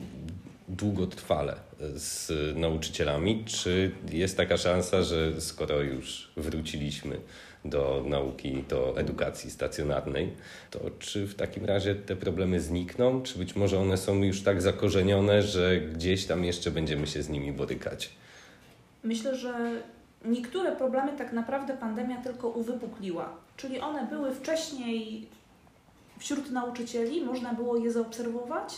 długotrwale 0.68 1.56
z 1.94 2.32
nauczycielami? 2.56 3.44
Czy 3.44 3.90
jest 4.12 4.36
taka 4.36 4.56
szansa, 4.56 5.02
że 5.02 5.40
skoro 5.40 5.80
już 5.80 6.32
wróciliśmy 6.36 7.20
do 7.64 8.04
nauki, 8.06 8.64
do 8.68 8.98
edukacji 8.98 9.50
stacjonarnej, 9.50 10.32
to 10.70 10.80
czy 10.98 11.26
w 11.26 11.34
takim 11.34 11.64
razie 11.64 11.94
te 11.94 12.16
problemy 12.16 12.60
znikną? 12.60 13.22
Czy 13.22 13.38
być 13.38 13.56
może 13.56 13.78
one 13.78 13.98
są 13.98 14.22
już 14.22 14.42
tak 14.42 14.62
zakorzenione, 14.62 15.42
że 15.42 15.80
gdzieś 15.80 16.26
tam 16.26 16.44
jeszcze 16.44 16.70
będziemy 16.70 17.06
się 17.06 17.22
z 17.22 17.28
nimi 17.28 17.52
borykać? 17.52 18.10
Myślę, 19.04 19.36
że 19.36 19.82
niektóre 20.24 20.76
problemy 20.76 21.12
tak 21.18 21.32
naprawdę 21.32 21.76
pandemia 21.76 22.22
tylko 22.22 22.48
uwypukliła. 22.48 23.36
Czyli 23.56 23.80
one 23.80 24.06
były 24.06 24.34
wcześniej 24.34 25.26
wśród 26.18 26.50
nauczycieli, 26.50 27.24
można 27.24 27.54
było 27.54 27.76
je 27.76 27.92
zaobserwować 27.92 28.74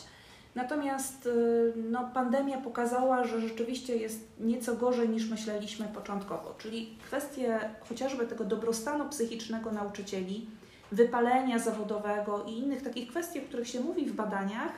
Natomiast 0.55 1.27
y, 1.27 1.73
no, 1.91 2.11
pandemia 2.15 2.59
pokazała, 2.59 3.25
że 3.25 3.41
rzeczywiście 3.41 3.97
jest 3.97 4.21
nieco 4.41 4.77
gorzej 4.77 5.09
niż 5.09 5.31
myśleliśmy 5.31 5.87
początkowo, 5.87 6.55
czyli 6.59 6.99
kwestie 7.07 7.61
chociażby 7.89 8.27
tego 8.27 8.45
dobrostanu 8.45 9.09
psychicznego 9.09 9.73
nauczycieli, 9.73 10.47
wypalenia 10.93 11.59
zawodowego 11.59 12.45
i 12.45 12.59
innych 12.59 12.83
takich 12.83 13.09
kwestii, 13.09 13.39
o 13.39 13.43
których 13.43 13.69
się 13.69 13.81
mówi 13.81 14.07
w 14.07 14.15
badaniach, 14.15 14.73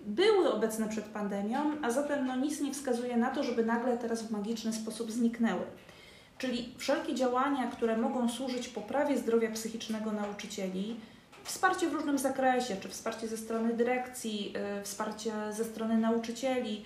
były 0.00 0.52
obecne 0.52 0.88
przed 0.88 1.04
pandemią, 1.04 1.58
a 1.82 1.90
zatem 1.90 2.26
no, 2.26 2.36
nic 2.36 2.60
nie 2.60 2.74
wskazuje 2.74 3.16
na 3.16 3.30
to, 3.30 3.42
żeby 3.42 3.64
nagle 3.64 3.98
teraz 3.98 4.22
w 4.22 4.30
magiczny 4.30 4.72
sposób 4.72 5.10
zniknęły. 5.10 5.62
Czyli 6.38 6.74
wszelkie 6.78 7.14
działania, 7.14 7.70
które 7.70 7.96
mogą 7.96 8.28
służyć 8.28 8.68
poprawie 8.68 9.18
zdrowia 9.18 9.50
psychicznego 9.50 10.12
nauczycieli, 10.12 10.96
wsparcie 11.44 11.88
w 11.88 11.94
różnym 11.94 12.18
zakresie, 12.18 12.76
czy 12.76 12.88
wsparcie 12.88 13.28
ze 13.28 13.36
strony 13.36 13.74
dyrekcji, 13.74 14.54
y, 14.80 14.82
wsparcie 14.84 15.32
ze 15.50 15.64
strony 15.64 15.98
nauczycieli. 15.98 16.84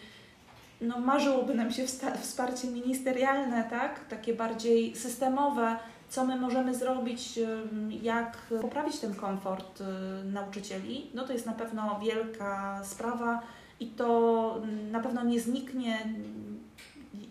No, 0.81 1.01
marzyłoby 1.01 1.55
nam 1.55 1.73
się 1.73 1.87
wsparcie 2.23 2.69
ministerialne, 2.69 3.65
tak? 3.71 4.09
takie 4.09 4.35
bardziej 4.35 4.97
systemowe, 4.97 5.77
co 6.09 6.25
my 6.25 6.37
możemy 6.37 6.75
zrobić, 6.75 7.39
jak 8.03 8.37
poprawić 8.63 8.99
ten 8.99 9.15
komfort 9.15 9.81
y, 9.81 9.85
nauczycieli. 10.25 11.11
No 11.15 11.27
to 11.27 11.33
jest 11.33 11.47
na 11.47 11.53
pewno 11.53 12.01
wielka 12.01 12.81
sprawa 12.85 13.41
i 13.81 13.87
to 13.87 14.61
na 14.91 15.01
pewno 15.01 15.25
nie 15.25 15.41
zniknie 15.41 15.99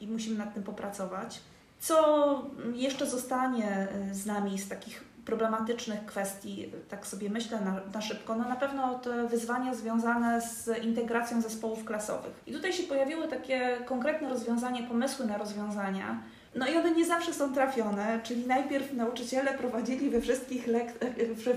i 0.01 0.07
musimy 0.07 0.37
nad 0.37 0.53
tym 0.53 0.63
popracować. 0.63 1.39
Co 1.79 2.45
jeszcze 2.73 3.05
zostanie 3.09 3.87
y, 4.11 4.15
z 4.15 4.25
nami 4.25 4.59
z 4.59 4.69
takich 4.69 5.12
problematycznych 5.25 6.05
kwestii, 6.05 6.71
tak 6.89 7.07
sobie 7.07 7.29
myślę 7.29 7.61
na, 7.61 7.81
na 7.93 8.01
szybko, 8.01 8.35
no 8.35 8.49
na 8.49 8.55
pewno 8.55 8.99
te 8.99 9.27
wyzwania 9.27 9.73
związane 9.73 10.41
z 10.41 10.83
integracją 10.83 11.41
zespołów 11.41 11.85
klasowych. 11.85 12.33
I 12.47 12.53
tutaj 12.53 12.73
się 12.73 12.83
pojawiły 12.83 13.27
takie 13.27 13.77
konkretne 13.85 14.29
rozwiązania, 14.29 14.87
pomysły 14.87 15.25
na 15.25 15.37
rozwiązania. 15.37 16.19
No 16.55 16.67
i 16.67 16.77
one 16.77 16.91
nie 16.91 17.05
zawsze 17.05 17.33
są 17.33 17.53
trafione, 17.53 18.19
czyli 18.23 18.47
najpierw 18.47 18.93
nauczyciele 18.93 19.53
prowadzili 19.53 20.09
we 20.09 20.21
wszystkich, 20.21 20.67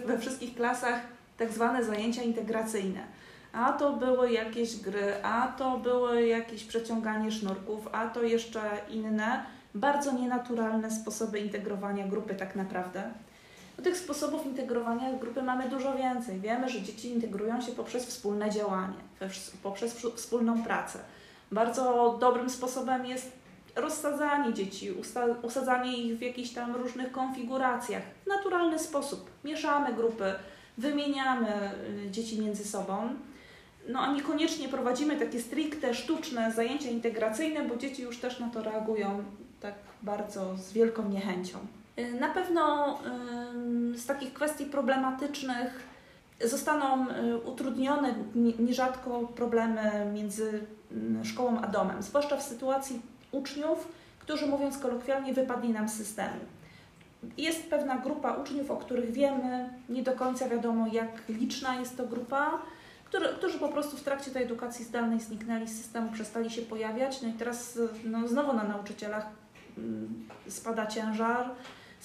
we 0.07 0.19
wszystkich 0.19 0.55
klasach 0.55 1.01
tak 1.37 1.53
zwane 1.53 1.85
zajęcia 1.85 2.23
integracyjne. 2.23 3.01
A 3.53 3.73
to 3.73 3.93
były 3.93 4.33
jakieś 4.33 4.77
gry, 4.77 5.15
a 5.23 5.49
to 5.49 5.79
były 5.79 6.27
jakieś 6.27 6.65
przeciąganie 6.65 7.31
sznurków, 7.31 7.89
a 7.93 8.09
to 8.09 8.23
jeszcze 8.23 8.61
inne, 8.91 9.45
bardzo 9.75 10.13
nienaturalne 10.13 10.91
sposoby 10.91 11.39
integrowania 11.39 12.07
grupy 12.07 12.35
tak 12.35 12.57
naprawdę. 12.57 13.03
No, 13.79 13.85
tych 13.85 13.97
sposobów 13.97 14.47
integrowania 14.47 15.13
grupy 15.13 15.43
mamy 15.43 15.69
dużo 15.69 15.97
więcej. 15.97 16.41
Wiemy, 16.41 16.69
że 16.69 16.83
dzieci 16.83 17.11
integrują 17.11 17.61
się 17.61 17.73
poprzez 17.73 18.07
wspólne 18.07 18.51
działanie, 18.51 18.95
poprzez 19.63 19.95
wspólną 20.15 20.63
pracę. 20.63 20.99
Bardzo 21.53 22.17
dobrym 22.21 22.51
sposobem 22.51 23.07
jest 23.07 23.33
rozsadzanie 23.77 24.55
dzieci, 24.55 24.91
usadzanie 25.43 25.97
ich 25.97 26.19
w 26.19 26.23
jakichś 26.23 26.51
tam 26.51 26.77
różnych 26.77 27.13
konfiguracjach. 27.13 28.03
W 28.25 28.27
naturalny 28.27 28.79
sposób. 28.79 29.31
Mieszamy 29.45 29.95
grupy, 29.95 30.35
wymieniamy 30.79 31.71
y, 32.07 32.11
dzieci 32.11 32.41
między 32.41 32.65
sobą. 32.65 33.09
No 33.89 34.01
a 34.01 34.13
niekoniecznie 34.13 34.69
prowadzimy 34.69 35.17
takie 35.17 35.41
stricte, 35.41 35.95
sztuczne 35.95 36.53
zajęcia 36.53 36.91
integracyjne, 36.91 37.63
bo 37.63 37.77
dzieci 37.77 38.03
już 38.03 38.19
też 38.19 38.41
na 38.41 38.49
to 38.49 38.63
reagują 38.63 39.25
tak 39.61 39.75
bardzo 40.03 40.57
z 40.57 40.73
wielką 40.73 41.09
niechęcią. 41.09 41.59
Y, 41.99 42.21
na 42.21 42.29
pewno 42.29 42.99
z 43.95 44.07
takich 44.07 44.33
kwestii 44.33 44.67
problematycznych 44.67 45.87
zostaną 46.45 47.11
y, 47.11 47.37
utrudnione 47.37 48.15
nierzadko 48.59 49.21
problemy 49.21 50.11
między 50.15 50.67
mm, 50.93 51.25
szkołą 51.25 51.61
a 51.61 51.67
domem, 51.67 52.03
zwłaszcza 52.03 52.37
w 52.37 52.43
sytuacji 52.43 53.03
uczniów, 53.33 53.89
którzy 54.19 54.47
mówiąc 54.47 54.79
kolokwialnie 54.79 55.35
wypadli 55.35 55.69
nam 55.69 55.89
z 55.89 55.95
systemu. 55.95 56.41
Jest 57.39 57.71
pewna 57.71 57.99
grupa 57.99 58.33
uczniów, 58.33 58.71
o 58.71 58.77
których 58.77 59.13
wiemy, 59.13 59.71
nie 59.89 60.03
do 60.03 60.13
końca 60.13 60.49
wiadomo 60.49 60.87
jak 60.87 61.29
liczna 61.29 61.75
jest 61.75 61.97
to 61.97 62.07
grupa, 62.07 62.63
który, 63.05 63.29
którzy 63.29 63.59
po 63.59 63.69
prostu 63.69 63.97
w 63.97 64.03
trakcie 64.03 64.31
tej 64.31 64.43
edukacji 64.43 64.85
zdalnej 64.85 65.21
zniknęli 65.21 65.69
z 65.69 65.83
systemu, 65.83 66.13
przestali 66.13 66.51
się 66.51 66.63
pojawiać. 66.63 67.23
No 67.23 67.29
i 67.29 67.33
teraz 67.33 67.79
no, 68.05 68.29
znowu 68.29 68.53
na 68.53 68.65
nauczycielach 68.65 69.27
mm, 69.79 70.29
spada 70.49 70.87
ciężar, 70.87 71.51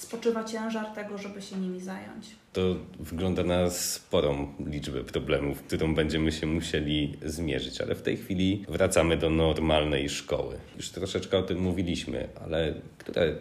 spoczywa 0.01 0.43
ciężar 0.43 0.86
tego, 0.86 1.17
żeby 1.17 1.41
się 1.41 1.55
nimi 1.55 1.79
zająć. 1.79 2.25
To 2.53 2.75
wygląda 3.00 3.43
na 3.43 3.70
sporą 3.70 4.53
liczbę 4.67 5.03
problemów, 5.03 5.63
którą 5.63 5.96
będziemy 5.96 6.31
się 6.31 6.48
musieli 6.48 7.17
zmierzyć, 7.25 7.81
ale 7.81 7.96
w 7.96 8.01
tej 8.01 8.17
chwili 8.17 8.65
wracamy 8.70 9.17
do 9.17 9.29
normalnej 9.29 10.10
szkoły. 10.10 10.58
Już 10.77 10.89
troszeczkę 10.89 11.38
o 11.38 11.43
tym 11.43 11.60
mówiliśmy, 11.60 12.29
ale 12.46 12.74
które 12.98 13.36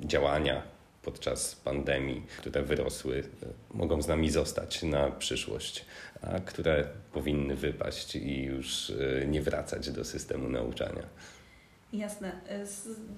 działania 0.00 0.62
podczas 1.02 1.54
pandemii, 1.54 2.22
które 2.38 2.62
wyrosły, 2.62 3.22
mogą 3.74 4.02
z 4.02 4.08
nami 4.08 4.30
zostać 4.30 4.82
na 4.82 5.10
przyszłość, 5.10 5.84
a 6.22 6.40
które 6.40 6.88
powinny 7.12 7.56
wypaść 7.56 8.16
i 8.16 8.42
już 8.42 8.90
e, 8.90 9.26
nie 9.26 9.42
wracać 9.42 9.90
do 9.90 10.04
systemu 10.04 10.48
nauczania. 10.48 11.02
Jasne. 11.92 12.32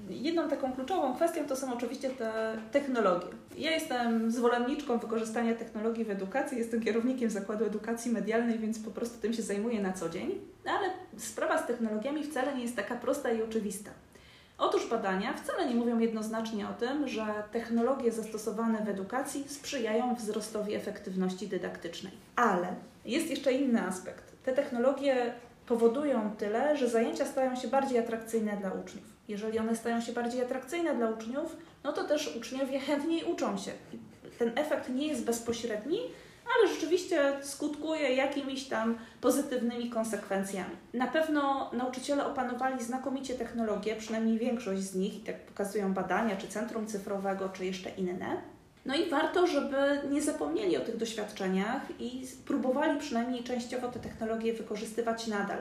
Jedną 0.08 0.48
taką 0.48 0.72
kluczową 0.72 1.14
kwestią 1.14 1.46
to 1.46 1.56
są 1.56 1.74
oczywiście 1.74 2.10
te 2.10 2.58
technologie. 2.72 3.26
Ja 3.56 3.70
jestem 3.70 4.30
zwolenniczką 4.30 4.98
wykorzystania 4.98 5.54
technologii 5.54 6.04
w 6.04 6.10
edukacji, 6.10 6.58
jestem 6.58 6.80
kierownikiem 6.80 7.30
Zakładu 7.30 7.64
Edukacji 7.64 8.12
Medialnej, 8.12 8.58
więc 8.58 8.78
po 8.78 8.90
prostu 8.90 9.20
tym 9.20 9.32
się 9.32 9.42
zajmuję 9.42 9.82
na 9.82 9.92
co 9.92 10.08
dzień, 10.08 10.40
ale 10.64 10.90
sprawa 11.16 11.62
z 11.62 11.66
technologiami 11.66 12.24
wcale 12.24 12.54
nie 12.54 12.62
jest 12.62 12.76
taka 12.76 12.96
prosta 12.96 13.30
i 13.30 13.42
oczywista. 13.42 13.90
Otóż 14.58 14.90
badania 14.90 15.32
wcale 15.32 15.68
nie 15.68 15.74
mówią 15.74 15.98
jednoznacznie 15.98 16.68
o 16.68 16.72
tym, 16.72 17.08
że 17.08 17.26
technologie 17.52 18.12
zastosowane 18.12 18.84
w 18.84 18.88
edukacji 18.88 19.44
sprzyjają 19.48 20.14
wzrostowi 20.14 20.74
efektywności 20.74 21.48
dydaktycznej. 21.48 22.12
Ale 22.36 22.68
jest 23.04 23.30
jeszcze 23.30 23.52
inny 23.52 23.82
aspekt. 23.82 24.24
Te 24.44 24.52
technologie 24.52 25.32
powodują 25.68 26.30
tyle, 26.38 26.76
że 26.76 26.88
zajęcia 26.88 27.26
stają 27.26 27.56
się 27.56 27.68
bardziej 27.68 27.98
atrakcyjne 27.98 28.56
dla 28.56 28.72
uczniów. 28.72 29.04
Jeżeli 29.28 29.58
one 29.58 29.76
stają 29.76 30.00
się 30.00 30.12
bardziej 30.12 30.42
atrakcyjne 30.42 30.94
dla 30.94 31.10
uczniów, 31.10 31.56
no 31.84 31.92
to 31.92 32.04
też 32.04 32.36
uczniowie 32.36 32.80
chętniej 32.80 33.24
uczą 33.24 33.58
się. 33.58 33.70
Ten 34.38 34.52
efekt 34.58 34.88
nie 34.88 35.06
jest 35.06 35.24
bezpośredni, 35.24 35.98
ale 36.56 36.74
rzeczywiście 36.74 37.36
skutkuje 37.42 38.14
jakimiś 38.14 38.64
tam 38.64 38.98
pozytywnymi 39.20 39.90
konsekwencjami. 39.90 40.76
Na 40.94 41.06
pewno 41.06 41.70
nauczyciele 41.72 42.26
opanowali 42.26 42.84
znakomicie 42.84 43.34
technologię, 43.34 43.96
przynajmniej 43.96 44.38
większość 44.38 44.82
z 44.82 44.94
nich, 44.94 45.14
i 45.14 45.20
tak 45.20 45.46
pokazują 45.46 45.94
badania, 45.94 46.36
czy 46.36 46.48
centrum 46.48 46.86
cyfrowego, 46.86 47.48
czy 47.48 47.66
jeszcze 47.66 47.90
inne. 47.90 48.42
No 48.88 48.94
i 48.94 49.10
warto, 49.10 49.46
żeby 49.46 49.76
nie 50.10 50.22
zapomnieli 50.22 50.76
o 50.76 50.80
tych 50.80 50.96
doświadczeniach 50.96 51.82
i 52.00 52.26
próbowali 52.46 53.00
przynajmniej 53.00 53.44
częściowo 53.44 53.88
te 53.88 54.00
technologie 54.00 54.52
wykorzystywać 54.52 55.26
nadal. 55.26 55.58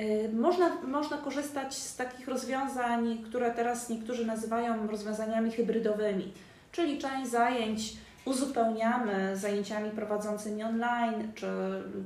Y, 0.00 0.30
można, 0.32 0.82
można 0.82 1.18
korzystać 1.18 1.74
z 1.74 1.96
takich 1.96 2.28
rozwiązań, 2.28 3.24
które 3.24 3.50
teraz 3.50 3.90
niektórzy 3.90 4.26
nazywają 4.26 4.86
rozwiązaniami 4.86 5.50
hybrydowymi, 5.50 6.32
czyli 6.72 6.98
część 6.98 7.30
zajęć 7.30 7.96
uzupełniamy 8.24 9.36
zajęciami 9.36 9.90
prowadzącymi 9.90 10.62
online, 10.62 11.32
czy 11.34 11.46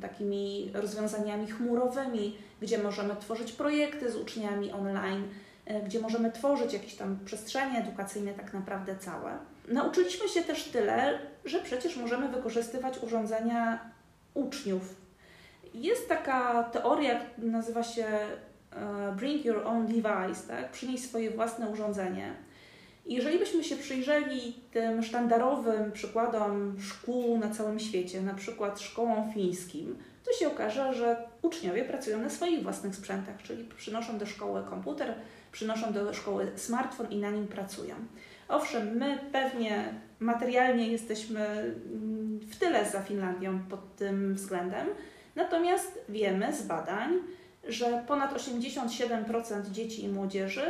takimi 0.00 0.70
rozwiązaniami 0.74 1.46
chmurowymi, 1.46 2.36
gdzie 2.62 2.78
możemy 2.78 3.16
tworzyć 3.16 3.52
projekty 3.52 4.10
z 4.10 4.16
uczniami 4.16 4.72
online, 4.72 5.24
y, 5.70 5.80
gdzie 5.84 6.00
możemy 6.00 6.32
tworzyć 6.32 6.72
jakieś 6.72 6.94
tam 6.94 7.18
przestrzenie 7.24 7.78
edukacyjne 7.78 8.34
tak 8.34 8.52
naprawdę 8.54 8.96
całe. 8.96 9.49
Nauczyliśmy 9.68 10.28
się 10.28 10.42
też 10.42 10.64
tyle, 10.64 11.18
że 11.44 11.58
przecież 11.58 11.96
możemy 11.96 12.28
wykorzystywać 12.28 12.98
urządzenia 13.02 13.90
uczniów. 14.34 14.94
Jest 15.74 16.08
taka 16.08 16.62
teoria, 16.62 17.20
nazywa 17.38 17.82
się 17.82 18.06
e, 18.06 19.14
Bring 19.16 19.44
Your 19.44 19.66
Own 19.66 19.86
Device, 19.86 20.48
tak? 20.48 20.70
przynieś 20.70 21.00
swoje 21.00 21.30
własne 21.30 21.68
urządzenie. 21.68 22.34
Jeżeli 23.06 23.38
byśmy 23.38 23.64
się 23.64 23.76
przyjrzeli 23.76 24.54
tym 24.72 25.02
sztandarowym 25.02 25.92
przykładom 25.92 26.76
szkół 26.80 27.38
na 27.38 27.50
całym 27.50 27.78
świecie, 27.78 28.22
na 28.22 28.34
przykład 28.34 28.80
szkołom 28.80 29.32
fińskim, 29.32 29.98
to 30.24 30.32
się 30.32 30.48
okaże, 30.48 30.94
że 30.94 31.16
uczniowie 31.42 31.84
pracują 31.84 32.18
na 32.18 32.30
swoich 32.30 32.62
własnych 32.62 32.94
sprzętach, 32.94 33.42
czyli 33.42 33.64
przynoszą 33.64 34.18
do 34.18 34.26
szkoły 34.26 34.62
komputer, 34.70 35.14
przynoszą 35.52 35.92
do 35.92 36.14
szkoły 36.14 36.52
smartfon 36.56 37.10
i 37.10 37.16
na 37.16 37.30
nim 37.30 37.48
pracują. 37.48 37.94
Owszem, 38.50 38.96
my 38.96 39.18
pewnie 39.32 39.94
materialnie 40.20 40.88
jesteśmy 40.88 41.40
mm, 41.40 42.40
w 42.50 42.56
tyle 42.56 42.90
za 42.90 43.02
Finlandią 43.02 43.58
pod 43.70 43.96
tym 43.96 44.34
względem, 44.34 44.86
natomiast 45.36 45.98
wiemy 46.08 46.52
z 46.52 46.62
badań, 46.62 47.18
że 47.64 48.04
ponad 48.06 48.34
87% 48.34 49.70
dzieci 49.70 50.04
i 50.04 50.08
młodzieży 50.08 50.62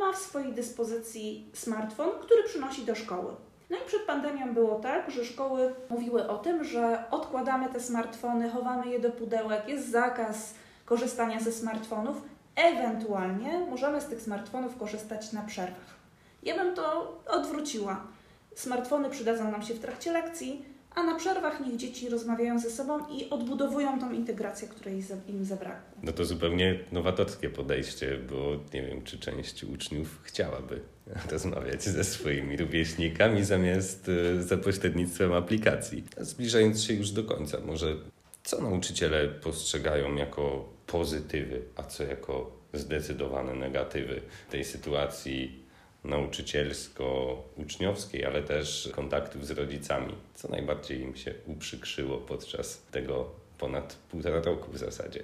ma 0.00 0.12
w 0.12 0.18
swojej 0.18 0.52
dyspozycji 0.52 1.50
smartfon, 1.52 2.10
który 2.20 2.42
przynosi 2.42 2.84
do 2.84 2.94
szkoły. 2.94 3.34
No 3.70 3.76
i 3.76 3.86
przed 3.86 4.02
pandemią 4.02 4.54
było 4.54 4.80
tak, 4.80 5.10
że 5.10 5.24
szkoły 5.24 5.74
mówiły 5.90 6.28
o 6.28 6.38
tym, 6.38 6.64
że 6.64 7.04
odkładamy 7.10 7.68
te 7.68 7.80
smartfony, 7.80 8.50
chowamy 8.50 8.88
je 8.88 9.00
do 9.00 9.10
pudełek, 9.10 9.68
jest 9.68 9.90
zakaz 9.90 10.54
korzystania 10.84 11.40
ze 11.40 11.52
smartfonów. 11.52 12.22
Ewentualnie 12.56 13.66
możemy 13.70 14.00
z 14.00 14.06
tych 14.06 14.20
smartfonów 14.20 14.78
korzystać 14.78 15.32
na 15.32 15.42
przerwach. 15.42 16.01
Ja 16.42 16.56
bym 16.64 16.74
to 16.74 17.18
odwróciła. 17.26 18.06
Smartfony 18.54 19.10
przydadzą 19.10 19.50
nam 19.50 19.62
się 19.62 19.74
w 19.74 19.80
trakcie 19.80 20.12
lekcji, 20.12 20.64
a 20.94 21.02
na 21.02 21.14
przerwach 21.14 21.60
niech 21.60 21.76
dzieci 21.76 22.08
rozmawiają 22.08 22.58
ze 22.58 22.70
sobą 22.70 23.08
i 23.08 23.30
odbudowują 23.30 24.00
tą 24.00 24.12
integrację, 24.12 24.68
której 24.68 25.02
im 25.28 25.44
zabrakło. 25.44 25.98
No 26.02 26.12
to 26.12 26.24
zupełnie 26.24 26.78
nowatorskie 26.92 27.50
podejście, 27.50 28.18
bo 28.30 28.56
nie 28.74 28.82
wiem, 28.82 29.02
czy 29.04 29.18
część 29.18 29.64
uczniów 29.64 30.20
chciałaby 30.22 30.80
rozmawiać 31.32 31.82
ze 31.82 32.04
swoimi 32.04 32.56
rówieśnikami 32.56 33.44
zamiast 33.44 34.10
e, 34.38 34.42
za 34.42 34.56
pośrednictwem 34.56 35.32
aplikacji. 35.32 36.04
Zbliżając 36.18 36.82
się 36.82 36.94
już 36.94 37.10
do 37.10 37.24
końca, 37.24 37.58
może 37.66 37.96
co 38.44 38.60
nauczyciele 38.60 39.28
postrzegają 39.28 40.14
jako 40.14 40.68
pozytywy, 40.86 41.62
a 41.76 41.82
co 41.82 42.04
jako 42.04 42.62
zdecydowane 42.72 43.54
negatywy 43.54 44.20
tej 44.50 44.64
sytuacji 44.64 45.61
nauczycielsko-uczniowskiej, 46.04 48.24
ale 48.24 48.42
też 48.42 48.90
kontaktów 48.94 49.46
z 49.46 49.50
rodzicami, 49.50 50.14
co 50.34 50.48
najbardziej 50.48 51.00
im 51.00 51.16
się 51.16 51.34
uprzykrzyło 51.46 52.18
podczas 52.18 52.82
tego 52.90 53.30
ponad 53.58 53.96
półtora 54.10 54.40
roku 54.40 54.72
w 54.72 54.78
zasadzie. 54.78 55.22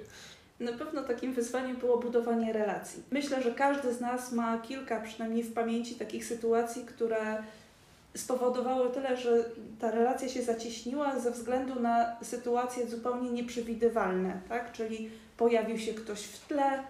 Na 0.59 0.73
pewno 0.73 1.03
takim 1.03 1.33
wyzwaniem 1.33 1.77
było 1.77 1.97
budowanie 1.97 2.53
relacji. 2.53 3.03
Myślę, 3.11 3.43
że 3.43 3.51
każdy 3.51 3.93
z 3.93 4.01
nas 4.01 4.31
ma 4.31 4.57
kilka, 4.57 5.01
przynajmniej 5.01 5.43
w 5.43 5.53
pamięci, 5.53 5.95
takich 5.95 6.25
sytuacji, 6.25 6.85
które 6.85 7.43
spowodowały 8.15 8.89
tyle, 8.89 9.17
że 9.17 9.43
ta 9.79 9.91
relacja 9.91 10.29
się 10.29 10.41
zacieśniła 10.41 11.19
ze 11.19 11.31
względu 11.31 11.79
na 11.79 12.15
sytuacje 12.23 12.87
zupełnie 12.87 13.31
nieprzewidywalne, 13.31 14.39
tak? 14.49 14.71
Czyli 14.71 15.09
pojawił 15.37 15.79
się 15.79 15.93
ktoś 15.93 16.23
w 16.23 16.47
tle, 16.47 16.83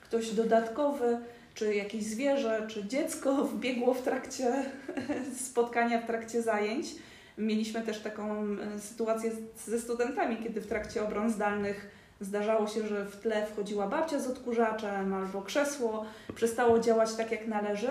ktoś 0.00 0.30
dodatkowy, 0.30 1.18
czy 1.56 1.74
jakieś 1.74 2.04
zwierzę, 2.04 2.66
czy 2.68 2.86
dziecko 2.86 3.34
wbiegło 3.54 3.94
w 3.94 4.02
trakcie 4.02 4.64
spotkania, 5.48 6.00
w 6.00 6.06
trakcie 6.06 6.42
zajęć. 6.42 6.86
Mieliśmy 7.38 7.82
też 7.82 8.00
taką 8.00 8.42
e, 8.42 8.80
sytuację 8.80 9.30
ze 9.66 9.80
studentami, 9.80 10.36
kiedy 10.36 10.60
w 10.60 10.66
trakcie 10.66 11.04
obron 11.04 11.30
zdalnych 11.30 11.90
zdarzało 12.20 12.66
się, 12.66 12.86
że 12.86 13.04
w 13.04 13.16
tle 13.16 13.46
wchodziła 13.46 13.86
babcia 13.86 14.20
z 14.20 14.26
odkurzaczem 14.26 15.14
albo 15.14 15.42
krzesło 15.42 16.04
przestało 16.34 16.78
działać 16.78 17.14
tak 17.14 17.30
jak 17.30 17.46
należy. 17.46 17.88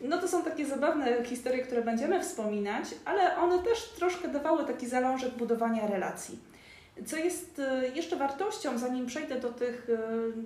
No 0.00 0.18
to 0.18 0.28
są 0.28 0.42
takie 0.42 0.66
zabawne 0.66 1.24
historie, 1.24 1.64
które 1.64 1.82
będziemy 1.82 2.22
wspominać, 2.22 2.84
ale 3.04 3.36
one 3.36 3.58
też 3.58 3.88
troszkę 3.88 4.28
dawały 4.28 4.64
taki 4.64 4.88
zalążek 4.88 5.34
budowania 5.34 5.86
relacji. 5.86 6.38
Co 7.06 7.16
jest 7.16 7.58
e, 7.58 7.88
jeszcze 7.88 8.16
wartością, 8.16 8.78
zanim 8.78 9.06
przejdę 9.06 9.40
do 9.40 9.52
tych 9.52 9.88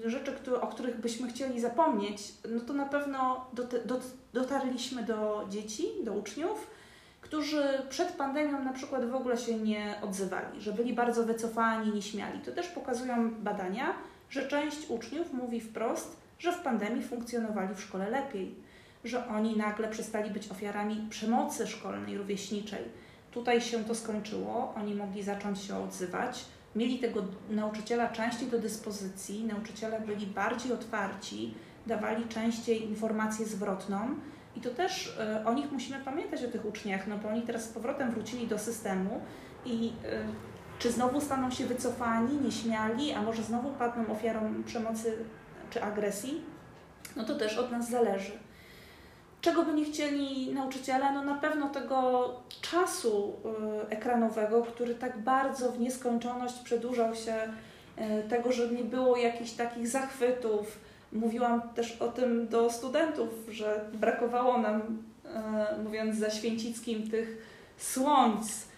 e, 0.05 0.11
rzeczy, 0.11 0.61
o 0.61 0.67
których 0.67 1.01
byśmy 1.01 1.29
chcieli 1.29 1.61
zapomnieć, 1.61 2.33
no 2.49 2.61
to 2.61 2.73
na 2.73 2.87
pewno 2.87 3.51
dotarliśmy 4.33 5.03
do 5.03 5.47
dzieci, 5.51 5.89
do 6.05 6.13
uczniów, 6.13 6.67
którzy 7.21 7.63
przed 7.89 8.09
pandemią 8.09 8.65
na 8.65 8.73
przykład 8.73 9.11
w 9.11 9.15
ogóle 9.15 9.39
się 9.39 9.59
nie 9.59 9.95
odzywali, 10.03 10.61
że 10.61 10.73
byli 10.73 10.93
bardzo 10.93 11.25
wycofani, 11.25 11.93
nieśmiali. 11.93 12.41
To 12.41 12.53
też 12.53 12.69
pokazują 12.69 13.31
badania, 13.35 13.95
że 14.31 14.49
część 14.49 14.79
uczniów 14.89 15.33
mówi 15.33 15.61
wprost, 15.61 16.17
że 16.39 16.53
w 16.53 16.61
pandemii 16.61 17.03
funkcjonowali 17.03 17.75
w 17.75 17.81
szkole 17.81 18.11
lepiej, 18.11 18.55
że 19.05 19.29
oni 19.29 19.57
nagle 19.57 19.89
przestali 19.89 20.31
być 20.31 20.51
ofiarami 20.51 21.07
przemocy 21.11 21.67
szkolnej, 21.67 22.19
rówieśniczej 22.19 22.85
Tutaj 23.33 23.61
się 23.61 23.85
to 23.85 23.95
skończyło, 23.95 24.75
oni 24.77 24.95
mogli 24.95 25.23
zacząć 25.23 25.59
się 25.61 25.77
odzywać. 25.77 26.45
Mieli 26.77 26.99
tego 26.99 27.23
nauczyciela 27.51 28.09
częściej 28.09 28.49
do 28.49 28.59
dyspozycji, 28.59 29.45
nauczyciele 29.45 30.01
byli 30.01 30.27
bardziej 30.27 30.73
otwarci, 30.73 31.55
dawali 31.87 32.29
częściej 32.29 32.89
informację 32.89 33.47
zwrotną. 33.47 33.99
I 34.57 34.61
to 34.61 34.71
też 34.71 35.17
y, 35.43 35.47
o 35.47 35.55
nich 35.55 35.73
musimy 35.73 35.99
pamiętać, 36.05 36.45
o 36.45 36.49
tych 36.49 36.65
uczniach, 36.65 37.07
no 37.07 37.19
bo 37.19 37.29
oni 37.29 37.43
teraz 37.43 37.65
z 37.65 37.69
powrotem 37.69 38.11
wrócili 38.11 38.47
do 38.47 38.59
systemu 38.59 39.21
i 39.65 39.87
y, 39.87 39.91
czy 40.79 40.93
znowu 40.93 41.21
staną 41.21 41.51
się 41.51 41.67
wycofani, 41.67 42.37
nieśmiali, 42.37 43.13
a 43.13 43.23
może 43.23 43.43
znowu 43.43 43.71
padną 43.71 44.07
ofiarą 44.07 44.63
przemocy 44.67 45.25
czy 45.71 45.83
agresji, 45.83 46.45
no 47.17 47.25
to 47.25 47.39
też 47.39 47.59
od 47.59 47.71
nas 47.71 47.91
zależy 47.91 48.33
czego 49.41 49.63
by 49.63 49.75
nie 49.75 49.85
chcieli 49.85 50.55
nauczyciele? 50.55 51.13
No 51.13 51.25
na 51.25 51.35
pewno 51.35 51.69
tego 51.69 52.31
czasu 52.61 53.33
y, 53.89 53.91
ekranowego, 53.91 54.63
który 54.63 54.95
tak 54.95 55.19
bardzo 55.19 55.73
w 55.73 55.81
nieskończoność 55.81 56.59
przedłużał 56.59 57.15
się, 57.15 57.35
y, 57.35 58.29
tego, 58.29 58.53
że 58.53 58.69
nie 58.69 58.85
było 58.85 59.17
jakichś 59.17 59.51
takich 59.51 59.89
zachwytów. 59.89 60.79
Mówiłam 61.13 61.63
też 61.75 61.97
o 62.03 62.09
tym 62.09 62.49
do 62.49 62.71
studentów, 62.71 63.29
że 63.51 63.85
brakowało 63.93 64.59
nam, 64.59 64.81
y, 64.81 65.83
mówiąc 65.85 66.17
za 66.17 66.31
Święcickim, 66.31 67.11
tych 67.11 67.39
słońc, 67.79 68.71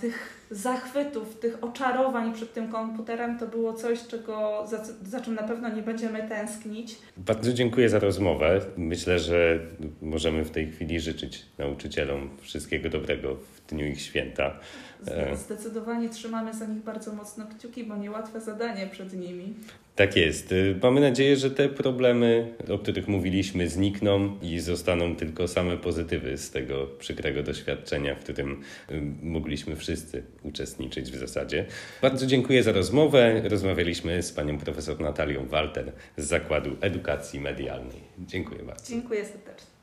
tych 0.00 0.45
zachwytów, 0.50 1.38
tych 1.38 1.64
oczarowań 1.64 2.34
przed 2.34 2.52
tym 2.52 2.68
komputerem, 2.68 3.38
to 3.38 3.46
było 3.46 3.72
coś, 3.72 4.06
czego, 4.06 4.66
za, 4.66 4.84
za 5.02 5.20
czym 5.20 5.34
na 5.34 5.42
pewno 5.42 5.68
nie 5.68 5.82
będziemy 5.82 6.28
tęsknić. 6.28 6.96
Bardzo 7.16 7.52
dziękuję 7.52 7.88
za 7.88 7.98
rozmowę. 7.98 8.60
Myślę, 8.76 9.18
że 9.18 9.58
możemy 10.02 10.44
w 10.44 10.50
tej 10.50 10.70
chwili 10.70 11.00
życzyć 11.00 11.46
nauczycielom 11.58 12.30
wszystkiego 12.40 12.88
dobrego 12.90 13.34
w 13.34 13.70
dniu 13.70 13.86
ich 13.86 14.00
święta. 14.00 14.60
Zdecydowanie 15.34 16.08
trzymamy 16.08 16.54
za 16.54 16.66
nich 16.66 16.82
bardzo 16.82 17.12
mocno 17.12 17.46
kciuki, 17.58 17.84
bo 17.84 17.96
niełatwe 17.96 18.40
zadanie 18.40 18.86
przed 18.86 19.12
nimi. 19.12 19.54
Tak 19.96 20.16
jest. 20.16 20.52
Y, 20.52 20.78
mamy 20.82 21.00
nadzieję, 21.00 21.36
że 21.36 21.50
te 21.50 21.68
problemy, 21.68 22.54
o 22.68 22.78
których 22.78 23.08
mówiliśmy, 23.08 23.68
znikną 23.68 24.36
i 24.42 24.60
zostaną 24.60 25.16
tylko 25.16 25.48
same 25.48 25.76
pozytywy 25.76 26.38
z 26.38 26.50
tego 26.50 26.86
przykrego 26.98 27.42
doświadczenia, 27.42 28.14
w 28.14 28.18
którym 28.18 28.62
y, 28.90 29.02
mogliśmy 29.22 29.76
wszyscy 29.76 30.22
uczestniczyć 30.42 31.10
w 31.10 31.16
zasadzie. 31.16 31.66
Bardzo 32.02 32.26
dziękuję 32.26 32.62
za 32.62 32.72
rozmowę. 32.72 33.42
Rozmawialiśmy 33.44 34.22
z 34.22 34.32
panią 34.32 34.58
profesor 34.58 35.00
Natalią 35.00 35.46
Walter 35.46 35.92
z 36.16 36.26
Zakładu 36.26 36.76
Edukacji 36.80 37.40
Medialnej. 37.40 38.00
Dziękuję 38.18 38.62
bardzo. 38.62 38.88
Dziękuję 38.88 39.24
serdecznie. 39.24 39.75